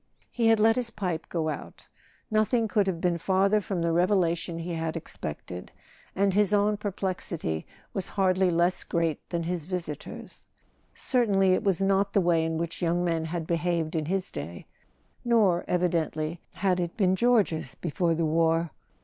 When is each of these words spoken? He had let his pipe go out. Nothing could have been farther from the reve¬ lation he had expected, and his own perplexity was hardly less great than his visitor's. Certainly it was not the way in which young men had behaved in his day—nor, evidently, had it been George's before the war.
He 0.31 0.47
had 0.47 0.59
let 0.59 0.77
his 0.77 0.89
pipe 0.89 1.29
go 1.29 1.47
out. 1.49 1.87
Nothing 2.31 2.67
could 2.67 2.87
have 2.87 2.99
been 2.99 3.19
farther 3.19 3.61
from 3.61 3.83
the 3.83 3.89
reve¬ 3.89 4.07
lation 4.17 4.59
he 4.59 4.73
had 4.73 4.97
expected, 4.97 5.71
and 6.15 6.33
his 6.33 6.55
own 6.55 6.75
perplexity 6.77 7.67
was 7.93 8.09
hardly 8.17 8.49
less 8.49 8.83
great 8.83 9.19
than 9.29 9.43
his 9.43 9.67
visitor's. 9.67 10.47
Certainly 10.95 11.53
it 11.53 11.63
was 11.63 11.83
not 11.83 12.13
the 12.13 12.19
way 12.19 12.43
in 12.43 12.57
which 12.57 12.81
young 12.81 13.05
men 13.05 13.25
had 13.25 13.45
behaved 13.45 13.95
in 13.95 14.07
his 14.07 14.31
day—nor, 14.31 15.63
evidently, 15.67 16.41
had 16.53 16.79
it 16.79 16.97
been 16.97 17.15
George's 17.15 17.75
before 17.75 18.15
the 18.15 18.25
war. 18.25 18.71